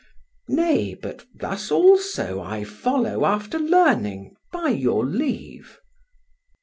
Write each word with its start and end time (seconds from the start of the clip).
"Nay, 0.47 0.95
but 0.99 1.27
thus 1.39 1.69
also 1.69 2.41
I 2.41 2.63
follow 2.63 3.23
after 3.23 3.59
Learning, 3.59 4.35
by 4.51 4.69
your 4.69 5.05
leave." 5.05 5.77